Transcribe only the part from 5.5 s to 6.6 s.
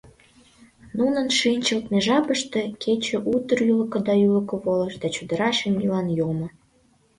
шеҥгелан йомо.